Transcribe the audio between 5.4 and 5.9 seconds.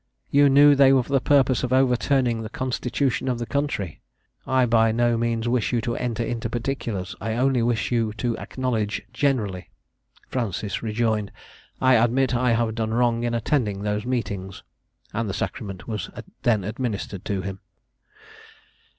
wish you